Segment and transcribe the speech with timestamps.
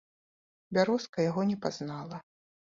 [0.77, 2.25] Бярозка яго не пазнала.